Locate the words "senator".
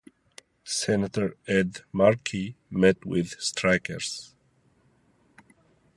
0.65-1.37